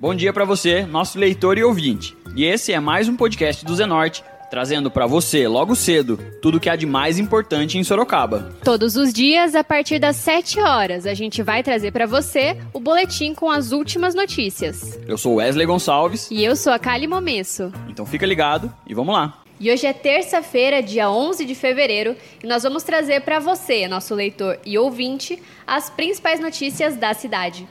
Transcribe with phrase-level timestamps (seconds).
[0.00, 2.16] Bom dia para você, nosso leitor e ouvinte.
[2.36, 6.60] E esse é mais um podcast do Zenorte, trazendo para você, logo cedo, tudo o
[6.60, 8.54] que há de mais importante em Sorocaba.
[8.62, 12.78] Todos os dias, a partir das 7 horas, a gente vai trazer para você o
[12.78, 14.96] boletim com as últimas notícias.
[15.04, 16.30] Eu sou Wesley Gonçalves.
[16.30, 17.72] E eu sou a Kali Momesso.
[17.88, 19.42] Então fica ligado e vamos lá.
[19.58, 24.14] E hoje é terça-feira, dia 11 de fevereiro, e nós vamos trazer para você, nosso
[24.14, 27.66] leitor e ouvinte, as principais notícias da cidade.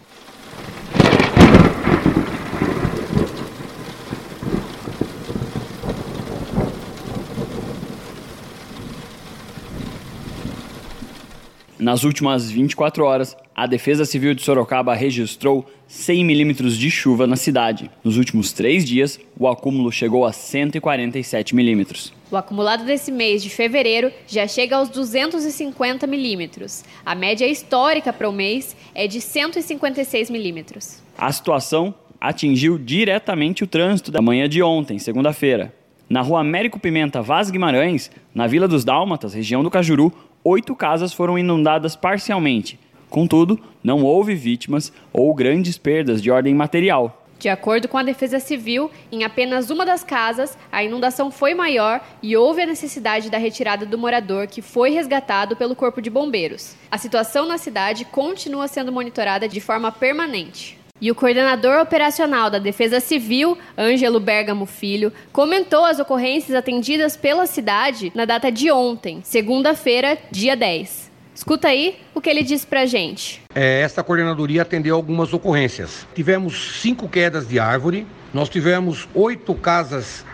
[11.80, 17.36] Nas últimas 24 horas, a Defesa Civil de Sorocaba registrou 100 milímetros de chuva na
[17.36, 17.92] cidade.
[18.04, 22.12] Nos últimos três dias, o acúmulo chegou a 147 milímetros.
[22.32, 26.84] O acumulado desse mês de fevereiro já chega aos 250 milímetros.
[27.06, 31.04] A média histórica para o mês é de 156 milímetros.
[31.16, 35.77] A situação atingiu diretamente o trânsito da manhã de ontem, segunda-feira.
[36.10, 41.12] Na rua Américo Pimenta Vaz Guimarães, na Vila dos Dálmatas, região do Cajuru, oito casas
[41.12, 42.80] foram inundadas parcialmente.
[43.10, 47.26] Contudo, não houve vítimas ou grandes perdas de ordem material.
[47.38, 52.02] De acordo com a Defesa Civil, em apenas uma das casas, a inundação foi maior
[52.24, 56.74] e houve a necessidade da retirada do morador, que foi resgatado pelo Corpo de Bombeiros.
[56.90, 60.80] A situação na cidade continua sendo monitorada de forma permanente.
[61.00, 67.46] E o coordenador operacional da Defesa Civil, Ângelo Bergamo Filho, comentou as ocorrências atendidas pela
[67.46, 71.12] cidade na data de ontem, segunda-feira, dia 10.
[71.36, 73.44] Escuta aí o que ele disse pra gente.
[73.54, 76.08] É, esta coordenadoria atendeu algumas ocorrências.
[76.16, 80.26] Tivemos cinco quedas de árvore, nós tivemos oito casas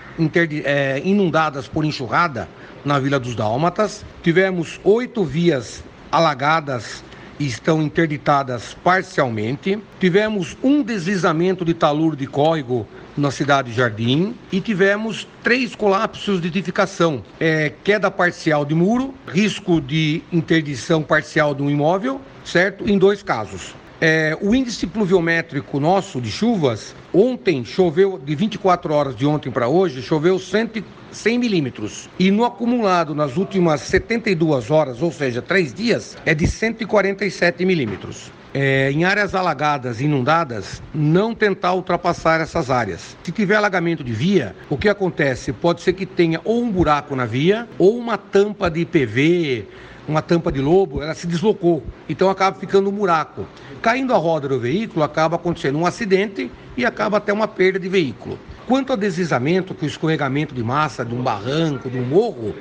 [0.64, 2.48] é, inundadas por enxurrada
[2.86, 7.04] na Vila dos Dálmatas, tivemos oito vias alagadas
[7.40, 9.80] estão interditadas parcialmente.
[10.00, 16.42] Tivemos um deslizamento de taluro de córrego na cidade de Jardim e tivemos três colapsos
[16.42, 22.90] de edificação: é, queda parcial de muro, risco de interdição parcial de um imóvel, certo?
[22.90, 23.74] Em dois casos.
[24.06, 29.70] É, o índice pluviométrico nosso de chuvas, ontem choveu, de 24 horas de ontem para
[29.70, 32.10] hoje, choveu 100, 100 milímetros.
[32.20, 38.30] E no acumulado nas últimas 72 horas, ou seja, três dias, é de 147 milímetros.
[38.54, 43.16] É, em áreas alagadas, inundadas, não tentar ultrapassar essas áreas.
[43.24, 45.54] Se tiver alagamento de via, o que acontece?
[45.54, 49.66] Pode ser que tenha ou um buraco na via, ou uma tampa de PV,
[50.08, 53.46] uma tampa de lobo, ela se deslocou, então acaba ficando um buraco.
[53.82, 57.88] Caindo a roda do veículo, acaba acontecendo um acidente e acaba até uma perda de
[57.88, 58.38] veículo.
[58.68, 62.56] Quanto ao deslizamento, que o escorregamento de massa de um barranco, de um morro,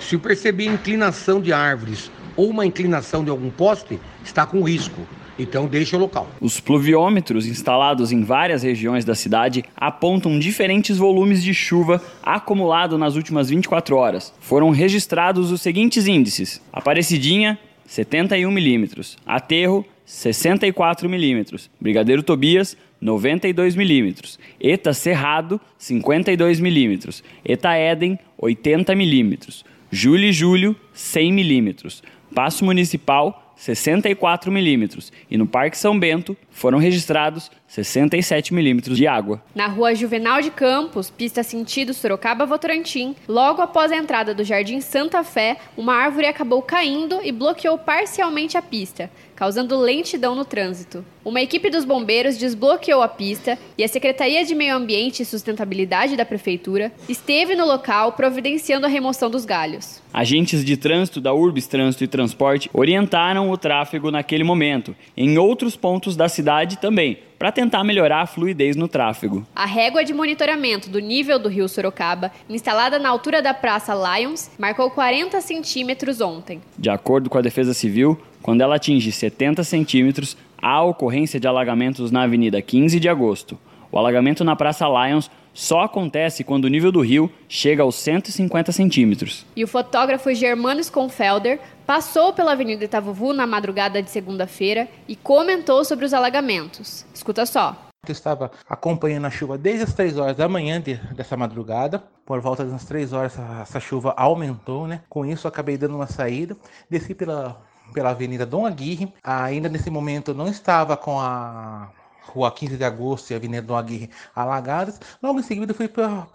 [0.00, 5.02] se perceber inclinação de árvores ou uma inclinação de algum poste, está com risco.
[5.38, 6.28] Então deixa o local.
[6.40, 13.14] Os pluviômetros instalados em várias regiões da cidade apontam diferentes volumes de chuva acumulado nas
[13.14, 14.34] últimas 24 horas.
[14.40, 24.38] Foram registrados os seguintes índices: Aparecidinha 71 milímetros, Aterro 64 milímetros, Brigadeiro Tobias 92 milímetros,
[24.60, 32.02] Eta Cerrado 52 milímetros, Eta Éden 80 milímetros, Júlio e Júlio 100 milímetros,
[32.34, 39.42] Passo Municipal 64 milímetros e no Parque São Bento foram registrados 67 milímetros de água.
[39.54, 45.24] Na rua Juvenal de Campos, pista sentido Sorocaba-Votorantim, logo após a entrada do Jardim Santa
[45.24, 51.04] Fé, uma árvore acabou caindo e bloqueou parcialmente a pista, causando lentidão no trânsito.
[51.24, 56.16] Uma equipe dos bombeiros desbloqueou a pista e a Secretaria de Meio Ambiente e Sustentabilidade
[56.16, 60.02] da Prefeitura esteve no local providenciando a remoção dos galhos.
[60.12, 65.76] Agentes de trânsito da Urbis Trânsito e Transporte orientaram o tráfego naquele momento, em outros
[65.76, 69.46] pontos da cidade também, para tentar melhorar a fluidez no tráfego.
[69.54, 74.50] A régua de monitoramento do nível do rio Sorocaba, instalada na altura da Praça Lions,
[74.58, 76.60] marcou 40 centímetros ontem.
[76.76, 82.10] De acordo com a Defesa Civil, quando ela atinge 70 centímetros, há ocorrência de alagamentos
[82.10, 83.58] na Avenida 15 de Agosto.
[83.90, 88.70] O alagamento na Praça Lions só acontece quando o nível do rio chega aos 150
[88.70, 89.44] centímetros.
[89.56, 95.84] E o fotógrafo Germano Sconfelder passou pela Avenida Itavuvu na madrugada de segunda-feira e comentou
[95.84, 97.04] sobre os alagamentos.
[97.14, 97.88] Escuta só.
[98.06, 102.02] Eu estava acompanhando a chuva desde as 3 horas da manhã de, dessa madrugada.
[102.24, 105.00] Por volta das 3 horas, essa, essa chuva aumentou, né?
[105.08, 106.56] Com isso, acabei dando uma saída.
[106.88, 107.60] Desci pela,
[107.92, 109.12] pela Avenida Dom Aguirre.
[109.22, 111.90] Ainda nesse momento, não estava com a
[112.22, 115.00] Rua 15 de Agosto e a Avenida Dom Aguirre alagadas.
[115.22, 116.26] Logo em seguida, fui para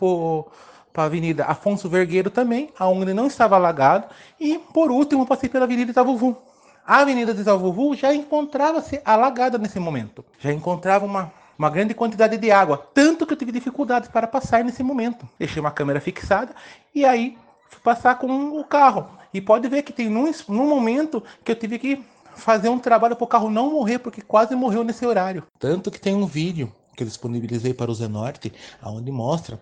[0.95, 4.07] a Avenida Afonso Vergueiro também, aonde não estava alagado.
[4.39, 6.37] E, por último, passei pela Avenida Itavuvu.
[6.85, 10.23] A Avenida de Itavuvu já encontrava-se alagada nesse momento.
[10.39, 14.63] Já encontrava uma uma grande quantidade de água, tanto que eu tive dificuldades para passar
[14.63, 15.27] nesse momento.
[15.37, 16.53] Deixei uma câmera fixada
[16.93, 17.37] e aí
[17.69, 19.07] fui passar com o carro.
[19.33, 22.03] E pode ver que tem num, num momento que eu tive que
[22.35, 25.43] fazer um trabalho para o carro não morrer, porque quase morreu nesse horário.
[25.59, 28.51] Tanto que tem um vídeo que eu disponibilizei para o Zenorte,
[28.83, 29.59] onde mostra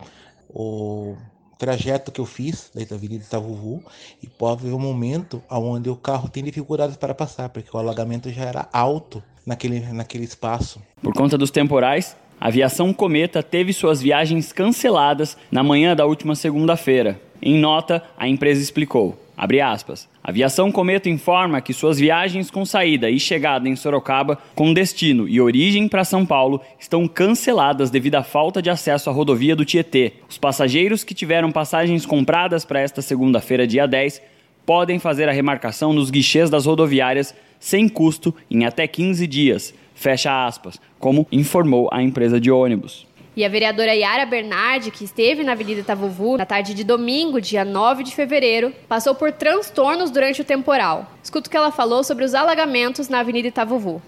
[0.50, 1.16] o
[1.58, 3.84] trajeto que eu fiz da Avenida Itavuvu
[4.22, 8.32] e pode ver um momento onde o carro tem dificuldades para passar, porque o alagamento
[8.32, 10.82] já era alto naquele, naquele espaço.
[11.02, 16.34] Por conta dos temporais, a aviação Cometa teve suas viagens canceladas na manhã da última
[16.34, 17.22] segunda-feira.
[17.40, 19.16] Em nota, a empresa explicou.
[19.42, 20.08] Abre aspas.
[20.24, 25.42] Aviação Cometa informa que suas viagens com saída e chegada em Sorocaba, com destino e
[25.42, 30.14] origem para São Paulo, estão canceladas devido à falta de acesso à rodovia do Tietê.
[30.30, 34.22] Os passageiros que tiveram passagens compradas para esta segunda-feira, dia 10,
[34.64, 39.74] podem fazer a remarcação nos guichês das rodoviárias sem custo em até 15 dias.
[39.96, 43.08] Fecha aspas, como informou a empresa de ônibus.
[43.34, 47.64] E a vereadora Yara Bernardi, que esteve na Avenida Itavuvu na tarde de domingo, dia
[47.64, 51.08] 9 de fevereiro, passou por transtornos durante o temporal.
[51.24, 54.02] Escuta o que ela falou sobre os alagamentos na Avenida Itavuvu.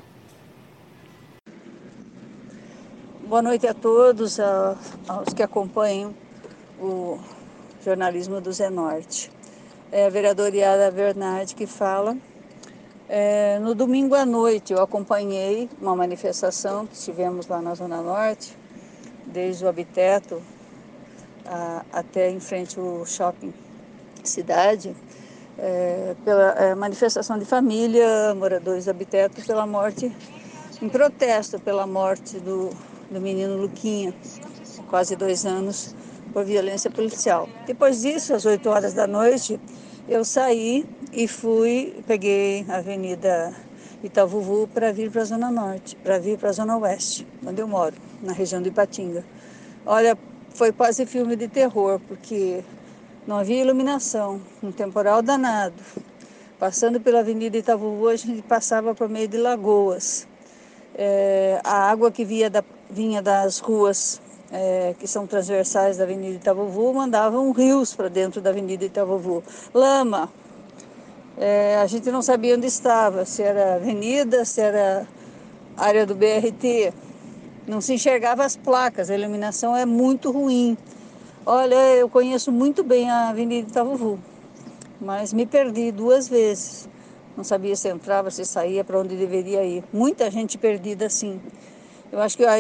[3.26, 6.14] Boa noite a todos, aos que acompanham
[6.78, 7.18] o
[7.82, 9.32] jornalismo do Zenorte.
[9.90, 12.18] É a vereadora Yara Bernardi que fala.
[13.08, 18.58] É, no domingo à noite eu acompanhei uma manifestação que tivemos lá na Zona Norte,
[19.34, 20.42] desde o Habiteto
[21.46, 23.54] a, até em frente ao shopping
[24.24, 24.96] cidade,
[25.58, 30.16] é, pela é, manifestação de família, moradores do Habiteto, pela morte,
[30.82, 32.70] em protesto pela morte do,
[33.12, 34.14] do menino Luquinha,
[34.90, 35.96] quase dois anos,
[36.32, 37.50] por violência policial.
[37.66, 39.60] Depois disso, às 8 horas da noite,
[40.08, 43.54] eu saí e fui, peguei a Avenida
[44.04, 47.68] Itavuvu para vir para a Zona Norte, para vir para a Zona Oeste, onde eu
[47.68, 49.24] moro, na região do Ipatinga.
[49.86, 50.18] Olha,
[50.50, 52.64] foi quase filme de terror, porque
[53.26, 55.82] não havia iluminação, um temporal danado.
[56.60, 60.28] Passando pela Avenida Itavuvu, a gente passava por meio de lagoas.
[60.96, 64.22] É, a água que via da, vinha das ruas
[64.52, 69.44] é, que são transversais da Avenida Itavuvu mandavam rios para dentro da Avenida Itavuvu.
[69.74, 70.30] Lama,
[71.38, 75.08] é, a gente não sabia onde estava, se era avenida, se era
[75.76, 76.94] área do BRT.
[77.68, 80.78] Não se enxergava as placas, a iluminação é muito ruim.
[81.46, 84.20] Olha, eu conheço muito bem a Avenida Itavuvu,
[85.00, 86.88] mas me perdi duas vezes.
[87.36, 89.84] Não sabia se entrava, se saía, para onde deveria ir.
[89.92, 91.42] Muita gente perdida assim.
[92.12, 92.54] Eu acho que a,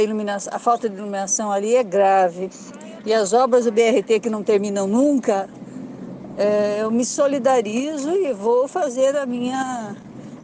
[0.51, 2.49] a falta de iluminação ali é grave.
[3.05, 5.47] E as obras do BRT que não terminam nunca,
[6.37, 9.95] é, eu me solidarizo e vou fazer a minha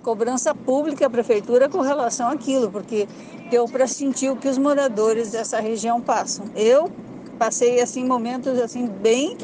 [0.03, 3.07] cobrança pública à prefeitura com relação àquilo, porque
[3.49, 6.45] deu para sentir o que os moradores dessa região passam.
[6.55, 6.89] Eu
[7.37, 9.37] passei assim momentos assim bem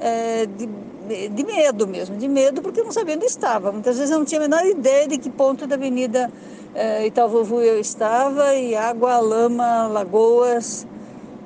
[0.00, 3.70] é, de, de, medo mesmo, de medo porque não sabia onde estava.
[3.70, 6.30] Muitas vezes eu não tinha a menor ideia de que ponto da Avenida
[6.74, 10.86] é, eu estava e água, lama, lagoas,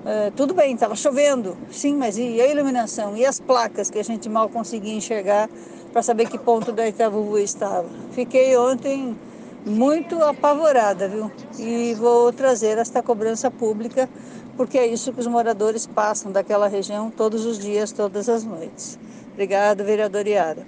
[0.07, 3.17] é, tudo bem, estava chovendo, sim, mas e a iluminação?
[3.17, 5.51] E as placas que a gente mal conseguia enxergar
[5.93, 7.89] para saber que ponto da Itavuvu estava?
[8.13, 9.17] Fiquei ontem
[9.67, 11.29] muito apavorada, viu?
[11.59, 14.09] E vou trazer esta cobrança pública,
[14.57, 18.97] porque é isso que os moradores passam daquela região todos os dias, todas as noites.
[19.33, 20.65] Obrigado, vereador Iara.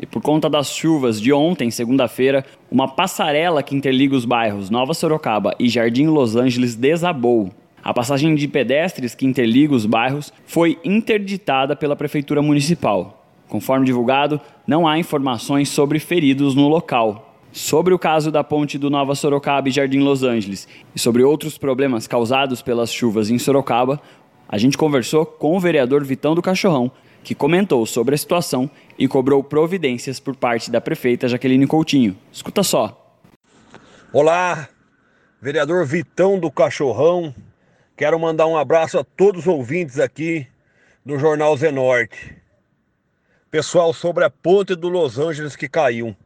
[0.00, 4.94] E por conta das chuvas de ontem, segunda-feira, uma passarela que interliga os bairros Nova
[4.94, 7.50] Sorocaba e Jardim Los Angeles desabou.
[7.82, 13.26] A passagem de pedestres que interliga os bairros foi interditada pela Prefeitura Municipal.
[13.48, 17.34] Conforme divulgado, não há informações sobre feridos no local.
[17.52, 21.58] Sobre o caso da ponte do Nova Sorocaba e Jardim Los Angeles e sobre outros
[21.58, 24.00] problemas causados pelas chuvas em Sorocaba,
[24.48, 26.92] a gente conversou com o vereador Vitão do Cachorrão,
[27.24, 32.16] que comentou sobre a situação e cobrou providências por parte da prefeita Jaqueline Coutinho.
[32.30, 33.18] Escuta só.
[34.12, 34.68] Olá,
[35.40, 37.34] vereador Vitão do Cachorrão,
[38.00, 40.46] Quero mandar um abraço a todos os ouvintes aqui
[41.04, 42.34] do Jornal Zenorte.
[43.50, 46.16] Pessoal, sobre a ponte do Los Angeles que caiu.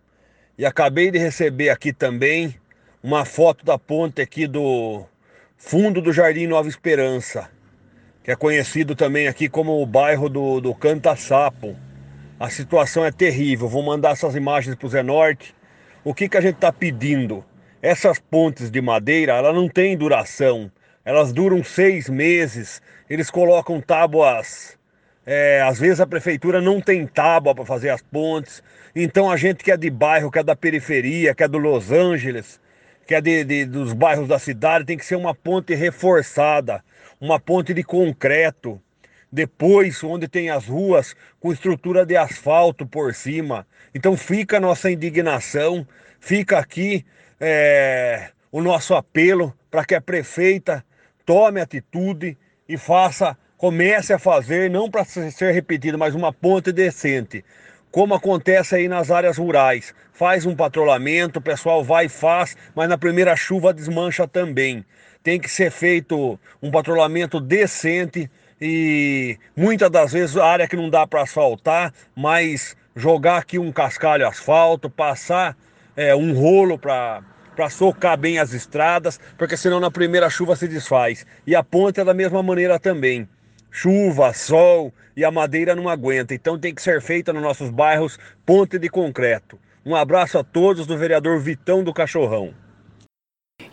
[0.57, 2.54] E acabei de receber aqui também
[3.02, 5.04] uma foto da ponte aqui do
[5.57, 7.50] fundo do Jardim Nova Esperança,
[8.23, 11.76] que é conhecido também aqui como o bairro do, do Canta Sapo.
[12.38, 13.66] A situação é terrível.
[13.66, 15.52] Vou mandar essas imagens para o Zenorte.
[16.04, 17.45] O que, que a gente está pedindo?
[17.83, 20.71] Essas pontes de madeira, ela não tem duração
[21.04, 24.78] elas duram seis meses, eles colocam tábuas.
[25.26, 28.62] É, às vezes a prefeitura não tem tábua para fazer as pontes,
[28.94, 31.90] então a gente que é de bairro, que é da periferia, que é do Los
[31.90, 32.61] Angeles,
[33.06, 36.82] que é de, de, dos bairros da cidade, tem que ser uma ponte reforçada,
[37.20, 38.80] uma ponte de concreto.
[39.30, 43.66] Depois, onde tem as ruas com estrutura de asfalto por cima.
[43.94, 45.87] Então fica a nossa indignação,
[46.20, 47.04] fica aqui
[47.40, 50.84] é, o nosso apelo para que a prefeita
[51.25, 52.37] tome atitude
[52.69, 57.45] e faça, comece a fazer, não para ser repetido, mas uma ponte decente
[57.95, 59.95] como acontece aí nas áreas rurais.
[60.12, 64.85] Faz um patrulhamento, o pessoal vai e faz, mas na primeira chuva desmancha também.
[65.23, 68.28] Tem que ser feito um patrulhamento decente
[68.61, 73.71] e muitas das vezes a área que não dá para asfaltar, mas jogar aqui um
[73.71, 75.57] cascalho asfalto, passar
[75.97, 77.23] é, um rolo para
[77.54, 81.26] para socar bem as estradas, porque senão na primeira chuva se desfaz.
[81.46, 83.28] E a ponte é da mesma maneira também
[83.70, 86.32] chuva, sol e a madeira não aguenta.
[86.32, 89.58] Então tem que ser feita nos nossos bairros ponte de concreto.
[89.84, 92.54] Um abraço a todos do vereador Vitão do Cachorrão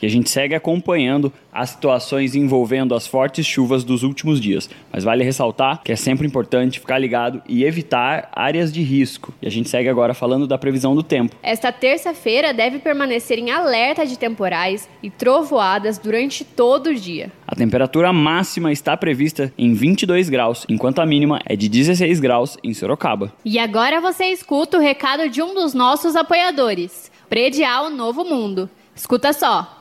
[0.01, 4.70] e a gente segue acompanhando as situações envolvendo as fortes chuvas dos últimos dias.
[4.91, 9.34] Mas vale ressaltar que é sempre importante ficar ligado e evitar áreas de risco.
[9.41, 11.36] E a gente segue agora falando da previsão do tempo.
[11.43, 17.31] Esta terça-feira deve permanecer em alerta de temporais e trovoadas durante todo o dia.
[17.46, 22.58] A temperatura máxima está prevista em 22 graus, enquanto a mínima é de 16 graus
[22.63, 23.34] em Sorocaba.
[23.43, 28.70] E agora você escuta o recado de um dos nossos apoiadores, Predial Novo Mundo.
[28.96, 29.80] Escuta só.